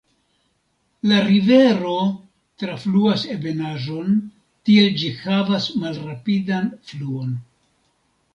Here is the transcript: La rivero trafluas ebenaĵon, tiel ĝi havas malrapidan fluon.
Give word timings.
La 1.09 1.17
rivero 1.25 1.97
trafluas 2.63 3.25
ebenaĵon, 3.35 4.17
tiel 4.71 4.89
ĝi 5.03 5.13
havas 5.21 5.69
malrapidan 5.85 6.73
fluon. 6.91 7.39